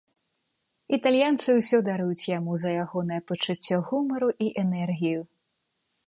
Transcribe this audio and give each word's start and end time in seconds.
Італьянцы 0.97 1.49
ўсё 1.57 1.77
даруюць 1.87 2.25
яму 2.37 2.53
за 2.61 2.71
ягонае 2.83 3.19
пачуцце 3.31 3.75
гумару 3.89 4.29
і 4.47 4.49
энергію. 4.63 5.21